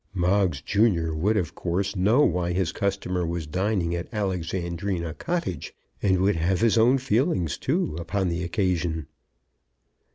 [0.15, 6.17] Moggs junior would of course know why his customer was dining at Alexandrina Cottage, and
[6.21, 9.05] would have his own feelings, too, upon the occasion.